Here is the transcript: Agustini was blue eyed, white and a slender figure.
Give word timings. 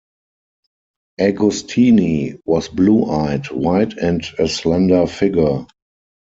Agustini 1.19 2.41
was 2.43 2.69
blue 2.69 3.05
eyed, 3.05 3.51
white 3.51 3.93
and 3.99 4.25
a 4.39 4.47
slender 4.47 5.05
figure. 5.05 5.67